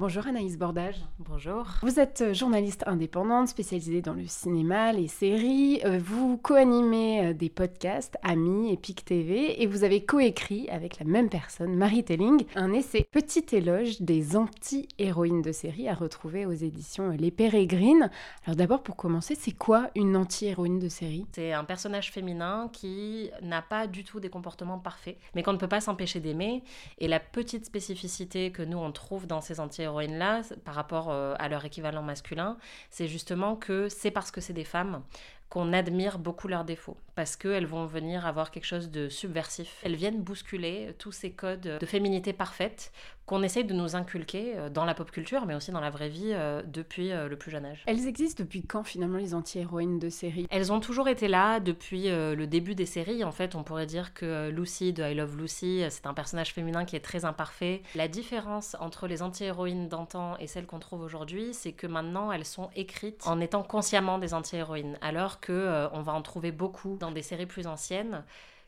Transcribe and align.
Bonjour 0.00 0.26
Anaïs 0.26 0.56
Bordage. 0.56 0.96
Bonjour. 1.18 1.66
Vous 1.82 2.00
êtes 2.00 2.22
euh, 2.22 2.32
journaliste 2.32 2.84
indépendante 2.86 3.48
spécialisée 3.48 4.00
dans 4.00 4.14
le 4.14 4.26
cinéma, 4.26 4.94
les 4.94 5.08
séries. 5.08 5.82
Euh, 5.84 6.00
vous 6.02 6.38
co-animez 6.38 7.26
euh, 7.26 7.34
des 7.34 7.50
podcasts, 7.50 8.16
Amis 8.22 8.72
et 8.72 8.78
PIC 8.78 9.04
TV, 9.04 9.62
et 9.62 9.66
vous 9.66 9.84
avez 9.84 10.02
coécrit 10.02 10.70
avec 10.70 10.98
la 11.00 11.04
même 11.04 11.28
personne, 11.28 11.76
Marie 11.76 12.02
Telling, 12.02 12.46
un 12.54 12.72
essai 12.72 13.06
Petit 13.12 13.44
éloge 13.54 14.00
des 14.00 14.38
anti-héroïnes 14.38 15.42
de 15.42 15.52
série 15.52 15.86
à 15.86 15.94
retrouver 15.94 16.46
aux 16.46 16.52
éditions 16.52 17.10
Les 17.10 17.30
Pérégrines. 17.30 18.10
Alors 18.46 18.56
d'abord, 18.56 18.82
pour 18.82 18.96
commencer, 18.96 19.34
c'est 19.34 19.52
quoi 19.52 19.90
une 19.94 20.16
anti-héroïne 20.16 20.78
de 20.78 20.88
série? 20.88 21.26
C'est 21.32 21.52
un 21.52 21.64
personnage 21.64 22.10
féminin 22.10 22.70
qui 22.72 23.30
n'a 23.42 23.60
pas 23.60 23.86
du 23.86 24.02
tout 24.04 24.18
des 24.18 24.30
comportements 24.30 24.78
parfaits, 24.78 25.18
mais 25.34 25.42
qu'on 25.42 25.52
ne 25.52 25.58
peut 25.58 25.68
pas 25.68 25.82
s'empêcher 25.82 26.20
d'aimer. 26.20 26.64
Et 26.96 27.06
la 27.06 27.20
petite 27.20 27.66
spécificité 27.66 28.50
que 28.50 28.62
nous 28.62 28.78
on 28.78 28.92
trouve 28.92 29.26
dans 29.26 29.42
ces 29.42 29.60
anti-héroïnes, 29.60 29.89
là 29.98 30.42
par 30.64 30.74
rapport 30.74 31.10
euh, 31.10 31.34
à 31.38 31.48
leur 31.48 31.64
équivalent 31.64 32.02
masculin, 32.02 32.56
c'est 32.90 33.08
justement 33.08 33.56
que 33.56 33.88
c'est 33.88 34.10
parce 34.10 34.30
que 34.30 34.40
c'est 34.40 34.52
des 34.52 34.64
femmes 34.64 35.02
qu'on 35.50 35.72
admire 35.72 36.18
beaucoup 36.18 36.48
leurs 36.48 36.64
défauts, 36.64 36.96
parce 37.16 37.36
qu'elles 37.36 37.66
vont 37.66 37.84
venir 37.84 38.24
avoir 38.24 38.50
quelque 38.50 38.64
chose 38.64 38.90
de 38.90 39.08
subversif. 39.08 39.80
Elles 39.82 39.96
viennent 39.96 40.22
bousculer 40.22 40.94
tous 40.98 41.12
ces 41.12 41.32
codes 41.32 41.78
de 41.80 41.86
féminité 41.86 42.32
parfaite 42.32 42.92
qu'on 43.30 43.44
essaye 43.44 43.64
de 43.64 43.74
nous 43.74 43.94
inculquer 43.94 44.54
euh, 44.56 44.70
dans 44.70 44.84
la 44.84 44.92
pop 44.92 45.08
culture, 45.12 45.46
mais 45.46 45.54
aussi 45.54 45.70
dans 45.70 45.80
la 45.80 45.90
vraie 45.90 46.08
vie 46.08 46.32
euh, 46.32 46.62
depuis 46.66 47.12
euh, 47.12 47.28
le 47.28 47.36
plus 47.36 47.52
jeune 47.52 47.64
âge. 47.64 47.84
Elles 47.86 48.08
existent 48.08 48.42
depuis 48.42 48.62
quand 48.62 48.82
finalement 48.82 49.18
les 49.18 49.34
anti-héroïnes 49.34 50.00
de 50.00 50.08
série 50.08 50.48
Elles 50.50 50.72
ont 50.72 50.80
toujours 50.80 51.06
été 51.06 51.28
là 51.28 51.60
depuis 51.60 52.08
le 52.08 52.44
début 52.46 52.74
des 52.74 52.86
séries. 52.86 53.22
En 53.22 53.30
fait, 53.30 53.54
on 53.54 53.62
pourrait 53.62 53.86
dire 53.86 54.14
que 54.14 54.50
Lucy 54.50 54.92
de 54.92 55.04
I 55.04 55.14
Love 55.14 55.36
Lucy, 55.36 55.84
c'est 55.90 56.06
un 56.06 56.14
personnage 56.14 56.52
féminin 56.52 56.84
qui 56.84 56.96
est 56.96 57.00
très 57.00 57.24
imparfait. 57.24 57.82
La 57.94 58.08
différence 58.08 58.76
entre 58.80 59.06
les 59.06 59.22
anti-héroïnes 59.22 59.88
d'antan 59.88 60.36
et 60.38 60.46
celles 60.46 60.66
qu'on 60.66 60.78
trouve 60.78 61.02
aujourd'hui, 61.02 61.54
c'est 61.54 61.72
que 61.72 61.86
maintenant 61.86 62.32
elles 62.32 62.44
sont 62.44 62.70
écrites 62.74 63.22
en 63.26 63.40
étant 63.40 63.62
consciemment 63.62 64.18
des 64.18 64.34
anti-héroïnes, 64.34 64.98
alors 65.02 65.39
que 65.40 65.88
on 65.92 66.02
va 66.02 66.12
en 66.12 66.22
trouver 66.22 66.52
beaucoup 66.52 66.96
dans 66.96 67.10
des 67.12 67.22
séries 67.22 67.46
plus 67.46 67.66
anciennes 67.66 68.24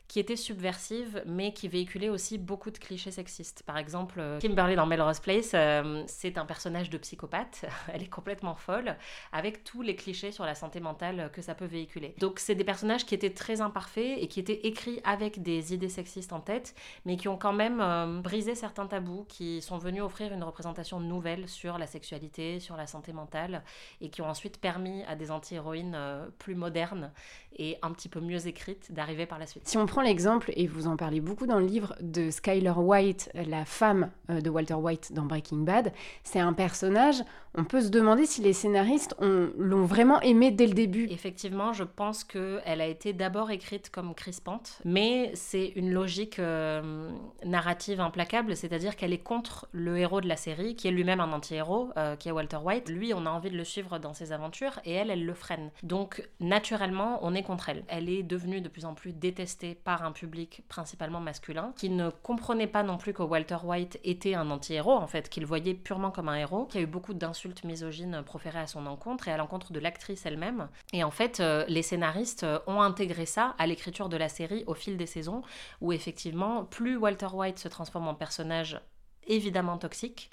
qui 0.07 0.19
était 0.19 0.35
subversive, 0.35 1.23
mais 1.25 1.53
qui 1.53 1.67
véhiculait 1.67 2.09
aussi 2.09 2.37
beaucoup 2.37 2.71
de 2.71 2.77
clichés 2.77 3.11
sexistes. 3.11 3.63
Par 3.63 3.77
exemple, 3.77 4.19
euh, 4.19 4.39
Kimberly 4.39 4.75
dans 4.75 4.85
Melrose 4.85 5.19
Place, 5.19 5.51
euh, 5.53 6.03
c'est 6.07 6.37
un 6.37 6.45
personnage 6.45 6.89
de 6.89 6.97
psychopathe, 6.97 7.65
elle 7.93 8.03
est 8.03 8.09
complètement 8.09 8.55
folle, 8.55 8.97
avec 9.31 9.63
tous 9.63 9.81
les 9.81 9.95
clichés 9.95 10.31
sur 10.31 10.45
la 10.45 10.55
santé 10.55 10.79
mentale 10.79 11.31
que 11.33 11.41
ça 11.41 11.55
peut 11.55 11.65
véhiculer. 11.65 12.15
Donc 12.19 12.39
c'est 12.39 12.55
des 12.55 12.63
personnages 12.63 13.05
qui 13.05 13.15
étaient 13.15 13.33
très 13.33 13.61
imparfaits 13.61 14.17
et 14.19 14.27
qui 14.27 14.39
étaient 14.39 14.67
écrits 14.67 14.99
avec 15.03 15.41
des 15.41 15.73
idées 15.73 15.89
sexistes 15.89 16.33
en 16.33 16.41
tête, 16.41 16.75
mais 17.05 17.17
qui 17.17 17.27
ont 17.27 17.37
quand 17.37 17.53
même 17.53 17.81
euh, 17.81 18.21
brisé 18.21 18.55
certains 18.55 18.85
tabous, 18.85 19.25
qui 19.27 19.61
sont 19.61 19.77
venus 19.77 20.03
offrir 20.03 20.33
une 20.33 20.43
représentation 20.43 20.99
nouvelle 20.99 21.47
sur 21.47 21.77
la 21.77 21.87
sexualité, 21.87 22.59
sur 22.59 22.75
la 22.75 22.87
santé 22.87 23.13
mentale, 23.13 23.63
et 24.01 24.09
qui 24.09 24.21
ont 24.21 24.29
ensuite 24.29 24.59
permis 24.59 25.03
à 25.05 25.15
des 25.15 25.31
anti-héroïnes 25.31 25.97
plus 26.37 26.55
modernes 26.55 27.11
et 27.57 27.77
un 27.81 27.91
petit 27.91 28.09
peu 28.09 28.19
mieux 28.19 28.47
écrites 28.47 28.91
d'arriver 28.91 29.25
par 29.25 29.39
la 29.39 29.47
suite. 29.47 29.67
Si 29.67 29.77
on 29.77 29.85
prend 29.85 30.01
l'exemple, 30.03 30.51
et 30.55 30.67
vous 30.67 30.87
en 30.87 30.95
parlez 30.95 31.21
beaucoup 31.21 31.47
dans 31.47 31.59
le 31.59 31.65
livre, 31.65 31.95
de 32.01 32.29
Skyler 32.29 32.73
White, 32.75 33.31
la 33.33 33.65
femme 33.65 34.11
euh, 34.29 34.41
de 34.41 34.49
Walter 34.49 34.75
White 34.75 35.13
dans 35.13 35.23
Breaking 35.23 35.63
Bad, 35.63 35.91
c'est 36.23 36.39
un 36.39 36.53
personnage, 36.53 37.23
on 37.55 37.63
peut 37.63 37.81
se 37.81 37.89
demander 37.89 38.25
si 38.25 38.41
les 38.41 38.53
scénaristes 38.53 39.15
l'ont 39.19 39.85
vraiment 39.85 40.19
aimé 40.21 40.49
dès 40.49 40.65
le 40.65 40.73
début. 40.73 41.07
Effectivement, 41.11 41.71
je 41.71 41.83
pense 41.83 42.23
qu'elle 42.23 42.81
a 42.81 42.87
été 42.87 43.13
d'abord 43.13 43.51
écrite 43.51 43.91
comme 43.91 44.15
crispante, 44.15 44.79
mais 44.85 45.31
c'est 45.35 45.67
une 45.75 45.91
logique 45.91 46.39
euh, 46.39 47.11
narrative 47.45 48.01
implacable, 48.01 48.55
c'est-à-dire 48.55 48.95
qu'elle 48.95 49.13
est 49.13 49.21
contre 49.23 49.67
le 49.71 49.97
héros 49.97 50.19
de 50.19 50.27
la 50.27 50.35
série, 50.35 50.75
qui 50.75 50.87
est 50.87 50.91
lui-même 50.91 51.19
un 51.19 51.31
anti-héros, 51.31 51.89
euh, 51.97 52.15
qui 52.15 52.29
est 52.29 52.31
Walter 52.31 52.57
White. 52.57 52.89
Lui, 52.89 53.13
on 53.13 53.25
a 53.27 53.29
envie 53.29 53.51
de 53.51 53.57
le 53.57 53.63
suivre 53.63 53.99
dans 53.99 54.13
ses 54.13 54.31
aventures, 54.31 54.79
et 54.83 54.93
elle, 54.93 55.11
elle 55.11 55.25
le 55.25 55.33
freine. 55.35 55.69
Donc, 55.83 56.27
naturellement, 56.39 57.19
on 57.21 57.35
est 57.35 57.43
contre 57.43 57.69
elle. 57.69 57.83
Elle 57.87 58.09
est 58.09 58.23
devenue 58.23 58.61
de 58.61 58.69
plus 58.69 58.85
en 58.85 58.95
plus 58.95 59.13
détestée 59.13 59.75
par 59.83 60.03
un 60.03 60.11
public 60.11 60.63
principalement 60.67 61.19
masculin, 61.19 61.73
qui 61.75 61.89
ne 61.89 62.09
comprenait 62.09 62.67
pas 62.67 62.83
non 62.83 62.97
plus 62.97 63.13
que 63.13 63.23
Walter 63.23 63.57
White 63.63 63.99
était 64.03 64.35
un 64.35 64.49
anti-héros, 64.49 64.93
en 64.93 65.07
fait, 65.07 65.29
qu'il 65.29 65.45
voyait 65.45 65.73
purement 65.73 66.11
comme 66.11 66.29
un 66.29 66.35
héros, 66.35 66.65
qui 66.65 66.77
a 66.77 66.81
eu 66.81 66.85
beaucoup 66.85 67.13
d'insultes 67.13 67.63
misogynes 67.63 68.23
proférées 68.23 68.59
à 68.59 68.67
son 68.67 68.85
encontre 68.85 69.27
et 69.27 69.31
à 69.31 69.37
l'encontre 69.37 69.73
de 69.73 69.79
l'actrice 69.79 70.25
elle-même. 70.25 70.67
Et 70.93 71.03
en 71.03 71.11
fait, 71.11 71.39
euh, 71.39 71.65
les 71.67 71.81
scénaristes 71.81 72.43
euh, 72.43 72.59
ont 72.67 72.81
intégré 72.81 73.25
ça 73.25 73.55
à 73.57 73.67
l'écriture 73.67 74.09
de 74.09 74.17
la 74.17 74.29
série 74.29 74.63
au 74.67 74.73
fil 74.73 74.97
des 74.97 75.05
saisons, 75.05 75.41
où 75.81 75.91
effectivement, 75.91 76.65
plus 76.65 76.97
Walter 76.97 77.27
White 77.33 77.59
se 77.59 77.67
transforme 77.67 78.07
en 78.07 78.15
personnage 78.15 78.79
évidemment 79.27 79.77
toxique, 79.77 80.29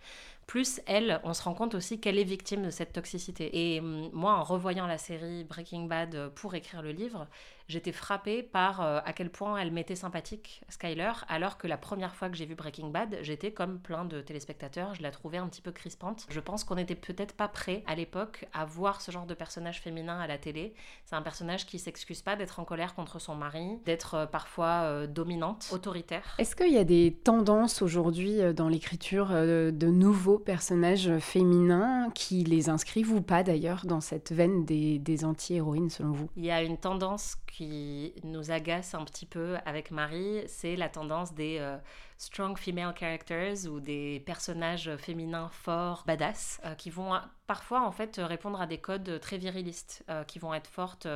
plus 0.50 0.81
elle, 0.87 1.21
on 1.22 1.33
se 1.33 1.44
rend 1.44 1.55
compte 1.55 1.77
aussi 1.77 2.00
qu'elle 2.00 2.19
est 2.19 2.25
victime 2.25 2.65
de 2.65 2.71
cette 2.71 2.93
toxicité. 2.93 3.75
Et 3.75 3.78
hum, 3.78 4.11
moi, 4.12 4.33
en 4.33 4.43
revoyant 4.43 4.88
la 4.88 4.99
série 4.99 5.44
Breaking 5.44 5.84
Bad 5.84 6.16
euh, 6.16 6.28
pour 6.28 6.56
écrire 6.56 6.83
le 6.83 6.91
livre, 6.91 7.28
j'étais 7.69 7.93
frappée 7.93 8.43
par 8.43 8.81
euh, 8.81 8.99
à 9.05 9.12
quel 9.12 9.31
point 9.31 9.56
elle 9.59 9.71
m'était 9.71 9.94
sympathique, 9.94 10.62
Skyler, 10.69 11.12
alors 11.28 11.56
que 11.56 11.69
la 11.69 11.77
première 11.78 12.16
fois 12.16 12.28
que 12.28 12.37
j'ai 12.37 12.47
vu 12.47 12.56
Breaking 12.56 12.88
Bad, 12.88 13.19
j'étais 13.22 13.53
comme 13.53 13.78
plein 13.78 14.05
de 14.05 14.21
téléspectateurs, 14.22 14.97
je 14.97 15.03
la 15.05 15.12
trouvais 15.12 15.38
un 15.38 15.47
petit 15.47 15.62
peu 15.62 15.71
crispante. 15.71 16.27
Je 16.28 16.41
pense 16.41 16.65
qu'on 16.65 16.75
n'était 16.75 16.97
peut-être 16.97 17.37
pas 17.37 17.47
prêt 17.47 17.84
à 17.87 17.94
l'époque 17.94 18.49
à 18.53 18.65
voir 18.65 19.03
ce 19.03 19.12
genre 19.12 19.27
de 19.27 19.34
personnage 19.34 19.81
féminin 19.81 20.19
à 20.19 20.27
la 20.27 20.37
télé. 20.37 20.75
C'est 21.05 21.15
un 21.15 21.22
personnage 21.22 21.65
qui 21.65 21.78
s'excuse 21.78 22.22
pas 22.22 22.34
d'être 22.34 22.59
en 22.59 22.65
colère 22.65 22.97
contre 22.97 23.21
son 23.21 23.37
mari, 23.37 23.78
d'être 23.84 24.15
euh, 24.15 24.27
parfois 24.27 25.06
dominante, 25.06 25.71
autoritaire. 25.72 26.34
Est-ce 26.38 26.56
qu'il 26.56 26.72
y 26.72 26.78
a 26.78 26.82
des 26.82 27.17
tendances 27.22 27.82
aujourd'hui 27.82 28.41
dans 28.53 28.69
l'écriture 28.69 29.28
de 29.28 29.87
nouveaux 29.87 30.40
personnages 30.41 31.19
féminins 31.19 32.11
qui 32.15 32.45
les 32.45 32.69
inscrivent 32.69 33.12
ou 33.12 33.21
pas 33.21 33.43
d'ailleurs 33.43 33.84
dans 33.84 34.01
cette 34.01 34.33
veine 34.33 34.65
des, 34.65 35.25
anti-héroïnes 35.25 35.91
selon 35.91 36.12
vous? 36.12 36.28
Il 36.37 36.45
y 36.45 36.51
a 36.51 36.62
une 36.62 36.78
tendance 36.78 37.37
qui 37.47 38.15
nous 38.25 38.50
agace 38.50 38.95
un 38.95 39.05
petit 39.05 39.27
peu 39.27 39.56
avec 39.65 39.91
Marie, 39.91 40.43
c'est 40.47 40.77
la 40.77 40.89
tendance 40.89 41.34
des 41.34 41.59
euh, 41.61 41.77
strong 42.17 42.56
female 42.56 42.95
characters 42.99 43.67
ou 43.71 43.81
des 43.81 44.23
personnages 44.25 44.91
féminins 44.97 45.49
forts, 45.53 46.05
badass, 46.06 46.61
euh, 46.65 46.75
qui 46.75 46.91
vont 46.91 47.12
parfois 47.47 47.87
en 47.87 47.93
fait 47.93 48.21
répondre 48.23 48.61
à 48.61 48.67
des 48.67 48.79
codes 48.79 49.21
très 49.21 49.39
virilistes, 49.39 50.05
euh, 50.09 50.25
qui 50.25 50.39
vont 50.39 50.55
être 50.55 50.69
fortes 50.69 51.09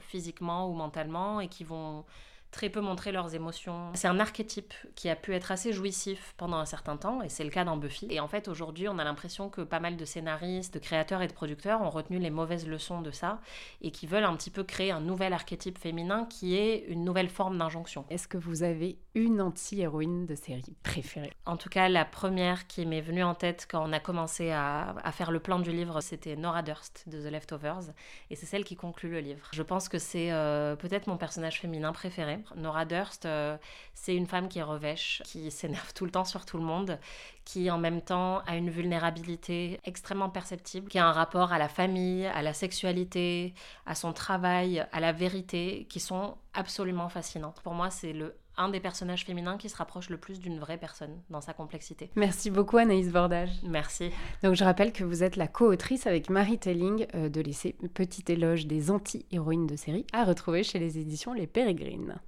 physiquement 0.00 0.68
ou 0.68 0.74
mentalement 0.74 1.40
et 1.40 1.48
qui 1.48 1.64
vont 1.64 2.04
très 2.54 2.68
peu 2.68 2.80
montrer 2.80 3.10
leurs 3.10 3.34
émotions. 3.34 3.90
C'est 3.94 4.06
un 4.06 4.20
archétype 4.20 4.72
qui 4.94 5.08
a 5.08 5.16
pu 5.16 5.34
être 5.34 5.50
assez 5.50 5.72
jouissif 5.72 6.34
pendant 6.36 6.58
un 6.58 6.64
certain 6.64 6.96
temps, 6.96 7.20
et 7.20 7.28
c'est 7.28 7.42
le 7.42 7.50
cas 7.50 7.64
dans 7.64 7.76
Buffy. 7.76 8.06
Et 8.10 8.20
en 8.20 8.28
fait, 8.28 8.46
aujourd'hui, 8.46 8.88
on 8.88 8.98
a 9.00 9.04
l'impression 9.04 9.50
que 9.50 9.62
pas 9.62 9.80
mal 9.80 9.96
de 9.96 10.04
scénaristes, 10.04 10.72
de 10.72 10.78
créateurs 10.78 11.20
et 11.20 11.26
de 11.26 11.32
producteurs 11.32 11.82
ont 11.82 11.90
retenu 11.90 12.20
les 12.20 12.30
mauvaises 12.30 12.68
leçons 12.68 13.02
de 13.02 13.10
ça, 13.10 13.40
et 13.82 13.90
qui 13.90 14.06
veulent 14.06 14.24
un 14.24 14.36
petit 14.36 14.50
peu 14.50 14.62
créer 14.62 14.92
un 14.92 15.00
nouvel 15.00 15.32
archétype 15.32 15.78
féminin 15.78 16.26
qui 16.26 16.54
est 16.54 16.84
une 16.86 17.04
nouvelle 17.04 17.28
forme 17.28 17.58
d'injonction. 17.58 18.04
Est-ce 18.08 18.28
que 18.28 18.38
vous 18.38 18.62
avez 18.62 18.98
une 19.16 19.40
anti-héroïne 19.40 20.24
de 20.24 20.36
série 20.36 20.76
préférée? 20.84 21.32
En 21.46 21.56
tout 21.56 21.68
cas, 21.68 21.88
la 21.88 22.04
première 22.04 22.68
qui 22.68 22.86
m'est 22.86 23.00
venue 23.00 23.24
en 23.24 23.34
tête 23.34 23.66
quand 23.68 23.84
on 23.84 23.92
a 23.92 23.98
commencé 23.98 24.52
à, 24.52 24.94
faire 25.12 25.32
le 25.32 25.40
plan 25.40 25.58
du 25.58 25.72
livre, 25.72 26.00
c'était 26.00 26.36
Nora 26.36 26.62
Durst 26.62 27.08
de 27.08 27.20
The 27.20 27.32
Leftovers, 27.32 27.90
et 28.30 28.36
c'est 28.36 28.46
celle 28.46 28.62
qui 28.62 28.76
conclut 28.76 29.10
le 29.10 29.18
livre. 29.18 29.48
Je 29.52 29.62
pense 29.62 29.88
que 29.88 29.98
c'est 29.98 30.30
euh, 30.30 30.76
peut-être 30.76 31.08
mon 31.08 31.16
personnage 31.16 31.60
féminin 31.60 31.92
préféré. 31.92 32.38
Nora 32.56 32.84
Durst, 32.84 33.26
euh, 33.26 33.56
c'est 33.94 34.14
une 34.14 34.26
femme 34.26 34.48
qui 34.48 34.58
est 34.58 34.62
revêche, 34.62 35.22
qui 35.24 35.50
s'énerve 35.50 35.92
tout 35.94 36.04
le 36.04 36.10
temps 36.10 36.24
sur 36.24 36.44
tout 36.46 36.58
le 36.58 36.64
monde, 36.64 36.98
qui 37.44 37.70
en 37.70 37.78
même 37.78 38.02
temps 38.02 38.40
a 38.46 38.56
une 38.56 38.70
vulnérabilité 38.70 39.80
extrêmement 39.84 40.30
perceptible, 40.30 40.88
qui 40.88 40.98
a 40.98 41.06
un 41.06 41.12
rapport 41.12 41.52
à 41.52 41.58
la 41.58 41.68
famille, 41.68 42.26
à 42.26 42.42
la 42.42 42.52
sexualité, 42.52 43.54
à 43.86 43.94
son 43.94 44.12
travail, 44.12 44.86
à 44.92 45.00
la 45.00 45.12
vérité, 45.12 45.86
qui 45.88 46.00
sont 46.00 46.36
absolument 46.52 47.08
fascinantes. 47.08 47.60
Pour 47.62 47.74
moi, 47.74 47.90
c'est 47.90 48.12
le 48.12 48.36
un 48.56 48.68
des 48.68 48.80
personnages 48.80 49.24
féminins 49.24 49.56
qui 49.56 49.68
se 49.68 49.76
rapproche 49.76 50.10
le 50.10 50.16
plus 50.16 50.40
d'une 50.40 50.58
vraie 50.58 50.78
personne 50.78 51.20
dans 51.30 51.40
sa 51.40 51.52
complexité. 51.52 52.10
Merci 52.14 52.50
beaucoup 52.50 52.76
Anaïs 52.76 53.10
Bordage. 53.10 53.50
Merci. 53.64 54.10
Donc 54.42 54.54
je 54.54 54.64
rappelle 54.64 54.92
que 54.92 55.04
vous 55.04 55.22
êtes 55.22 55.36
la 55.36 55.48
co-autrice 55.48 56.06
avec 56.06 56.30
Marie 56.30 56.58
Telling 56.58 57.06
euh, 57.14 57.28
de 57.28 57.40
l'essai 57.40 57.76
Petit 57.94 58.24
éloge 58.32 58.66
des 58.66 58.90
anti-héroïnes 58.90 59.66
de 59.66 59.76
série 59.76 60.06
à 60.12 60.24
retrouver 60.24 60.62
chez 60.62 60.78
les 60.78 60.98
éditions 60.98 61.32
Les 61.32 61.46
Pérégrines. 61.46 62.20